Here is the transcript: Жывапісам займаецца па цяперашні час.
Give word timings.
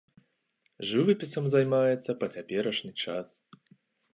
Жывапісам 0.91 1.45
займаецца 1.55 2.11
па 2.25 2.31
цяперашні 2.37 2.93
час. 3.05 3.27